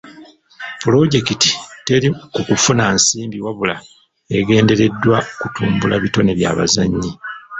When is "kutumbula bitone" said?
5.39-6.31